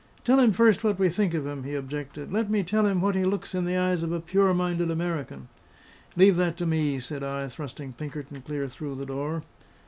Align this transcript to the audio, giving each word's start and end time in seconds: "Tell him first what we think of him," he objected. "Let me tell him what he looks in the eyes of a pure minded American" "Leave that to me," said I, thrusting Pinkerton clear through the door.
"Tell 0.23 0.39
him 0.39 0.51
first 0.51 0.83
what 0.83 0.97
we 0.97 1.09
think 1.09 1.35
of 1.35 1.45
him," 1.45 1.61
he 1.63 1.75
objected. 1.75 2.33
"Let 2.33 2.49
me 2.49 2.63
tell 2.63 2.87
him 2.87 3.01
what 3.01 3.13
he 3.13 3.23
looks 3.23 3.53
in 3.53 3.65
the 3.65 3.77
eyes 3.77 4.01
of 4.01 4.11
a 4.11 4.19
pure 4.19 4.51
minded 4.51 4.89
American" 4.89 5.47
"Leave 6.17 6.37
that 6.37 6.57
to 6.57 6.65
me," 6.65 6.97
said 6.97 7.23
I, 7.23 7.47
thrusting 7.49 7.93
Pinkerton 7.93 8.41
clear 8.41 8.67
through 8.67 8.95
the 8.95 9.05
door. 9.05 9.43